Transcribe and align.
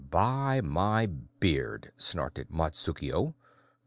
"By 0.09 0.61
my 0.61 1.05
beard!" 1.39 1.91
snorted 1.95 2.49
Matsukuo. 2.49 3.35